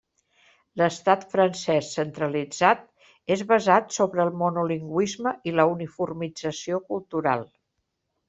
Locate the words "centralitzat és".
1.97-3.43